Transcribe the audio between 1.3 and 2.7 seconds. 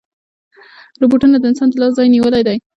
د انسان د لاس ځای نیولی دی.